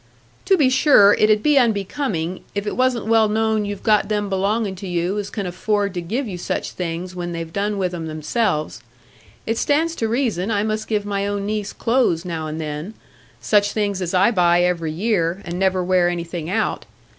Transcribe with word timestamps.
"To 0.45 0.57
be 0.57 0.67
sure, 0.71 1.13
it 1.13 1.29
'ud 1.29 1.43
be 1.43 1.59
unbecoming 1.59 2.43
if 2.55 2.65
it 2.65 2.75
wasn't 2.75 3.05
well 3.05 3.29
known 3.29 3.65
you've 3.65 3.83
got 3.83 4.09
them 4.09 4.29
belonging 4.29 4.73
to 4.77 4.87
you 4.87 5.19
as 5.19 5.29
can 5.29 5.45
afford 5.45 5.93
to 5.93 6.01
give 6.01 6.27
you 6.27 6.39
such 6.39 6.71
things 6.71 7.13
when 7.13 7.33
they've 7.33 7.53
done 7.53 7.77
with 7.77 7.93
'em 7.93 8.07
themselves. 8.07 8.81
It 9.45 9.59
stands 9.59 9.93
to 9.97 10.07
reason 10.07 10.49
I 10.49 10.63
must 10.63 10.87
give 10.87 11.05
my 11.05 11.27
own 11.27 11.45
niece 11.45 11.71
clothes 11.71 12.25
now 12.25 12.47
and 12.47 12.59
then,—such 12.59 13.73
things 13.73 14.01
as 14.01 14.15
I 14.15 14.31
buy 14.31 14.63
every 14.63 14.91
year, 14.91 15.39
and 15.45 15.59
never 15.59 15.83
wear 15.83 16.09
anything 16.09 16.49
out. 16.49 16.87